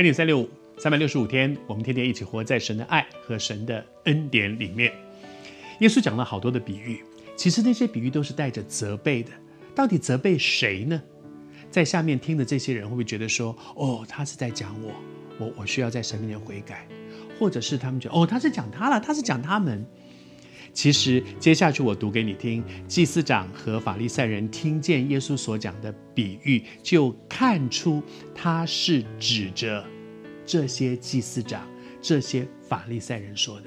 [0.00, 0.48] 恩典三六五，
[0.78, 4.90] 三百六十五天，我们天天一起活在神的爱和神的恩典里面。
[5.80, 7.04] 耶稣讲了好多的比喻，
[7.36, 9.30] 其实那些比喻都是带着责备的。
[9.74, 11.02] 到底责备谁呢？
[11.70, 14.90] 在下面听的这些人会不会觉得说：“哦，他是在讲我，
[15.36, 16.88] 我我需要在神面前悔改？”
[17.38, 19.84] 或者是他们觉得：“哦，他是讲他了，他是讲他们。”
[20.72, 28.02] 其实接下去我读给你听，祭司长和法利赛人听见耶稣所讲的比喻，就看出
[28.34, 29.84] 他是指着
[30.46, 31.66] 这些祭司长、
[32.00, 33.66] 这些法利赛人说的。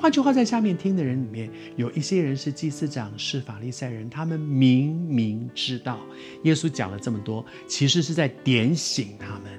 [0.00, 5.98] 换句话，在下面听的人里面，有一些人是祭司长，是法利赛人，他们明明知道
[6.44, 9.58] 耶稣讲了这么多，其实是在点醒他们。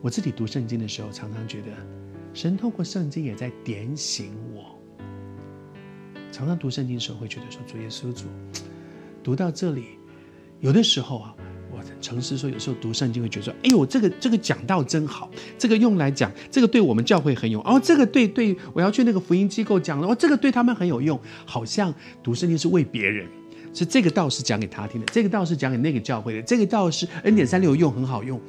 [0.00, 1.68] 我自己读圣经的时候，常常觉得
[2.32, 4.78] 神透过圣经也在点醒我。
[6.34, 8.24] 常常读圣经的时候，会觉得说：“主耶稣主，
[9.22, 9.84] 读到这里，
[10.58, 11.32] 有的时候啊，
[11.70, 23.28] 我诚实说，有时候读圣经会觉得说：‘哎呦，这个这个讲道真好，这个用来讲，这个对我们教会很有哦，这个对对，我要去那个福音机构讲了哦，这个对他们很有用。’好像读圣经是为别人，
[23.72, 28.40] 是这个道是讲给他听的，这个道是讲给那个教会的，这个道是恩典三六用很好用。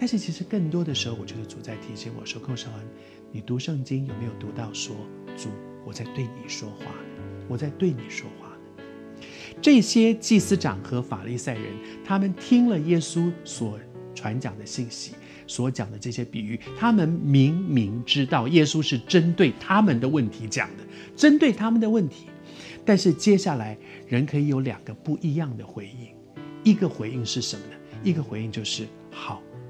[0.00, 2.86] 但是其实更多的时候，我觉得主在提醒我说：‘寇绍恩，
[3.30, 4.96] 你读圣经有没有读到说
[5.36, 5.50] 主？’
[5.84, 6.86] 我在对你说话，
[7.46, 8.50] 我在对你说话。
[9.60, 11.64] 这些祭司长和法利赛人，
[12.02, 13.78] 他们听了耶稣所
[14.14, 15.12] 传讲的信息，
[15.46, 22.24] 所讲的这些比喻，他们明明知道耶稣是针对他们的问题讲的，针对他们的问题。
[22.86, 23.76] 但是接下来，
[24.08, 26.08] 人可以有两个不一样的回应。
[26.64, 27.72] 一个回应是什么呢？
[28.02, 28.86] 一个回应就是：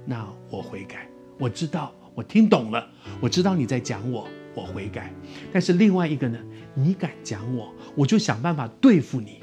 [0.04, 2.86] 那我悔改，我知道，我听懂了，
[3.20, 4.26] 我知道你在讲我。
[4.52, 5.14] 我悔改，
[5.52, 6.36] 但是另外一个呢？
[6.74, 9.40] 你敢讲我，我就想办法对付你。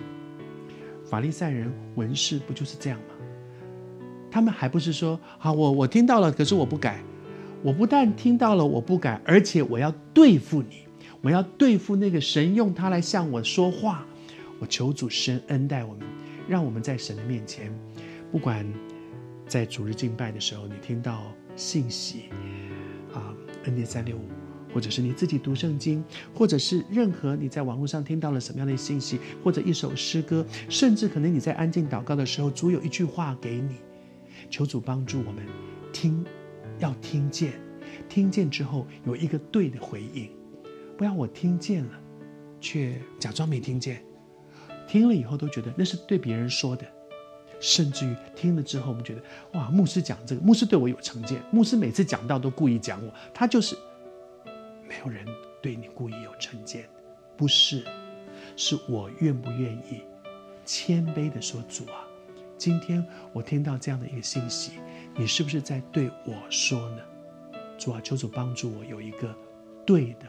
[1.09, 3.15] 法利赛人、文士不就是这样吗？
[4.29, 7.01] 他们还不是说好，我我听到了，可是我不改。
[7.63, 10.85] 我不但听到了，我不改，而且我要对付你，
[11.21, 14.05] 我要对付那个神用他来向我说话。
[14.59, 16.01] 我求主神恩待我们，
[16.49, 17.73] 让我们在神的面前，
[18.29, 18.67] 不管
[19.47, 22.25] 在主日敬拜的时候，你听到信息
[23.13, 24.21] 啊，恩典三六五。
[24.73, 26.03] 或者是你自己读圣经，
[26.35, 33.77] 或者是任何你在网络上听到了什么样的信息，或者一首诗歌，甚至可能你在安静祷告的时候，主有一句话给你，
[34.51, 35.43] 求主帮助我们
[35.91, 36.23] 听，
[36.77, 37.53] 要听见，
[38.09, 40.29] 听见之后有一个对的回应，
[40.95, 41.91] 不要我听见了，
[42.59, 44.03] 却假装没听见，
[44.85, 46.85] 听了以后都觉得那是对别人说的，
[47.59, 49.21] 甚至于听了之后我们觉得
[49.53, 53.77] 哇，牧师讲这个，牧师对我有成见，牧师每次讲到都故意讲我，他就是。
[54.89, 55.25] 没有人
[55.61, 56.87] 对你故意有成见，
[57.35, 57.83] 不是，
[58.55, 60.01] 是我愿不愿意
[60.63, 62.07] 谦卑的说：“主啊，
[62.57, 64.79] 今天我听到这样的一个信息，
[65.13, 67.01] 你是不是在对我说呢？
[67.77, 69.35] 主啊，求主帮助我有一个
[69.85, 70.25] 对的。”